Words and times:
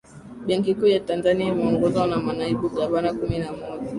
benki 0.47 0.73
kuu 0.75 0.87
ya 0.87 0.99
tanzania 0.99 1.47
imeongozwa 1.47 2.07
na 2.07 2.17
manaibu 2.17 2.69
gavana 2.69 3.13
kumi 3.13 3.39
na 3.39 3.51
moja 3.51 3.89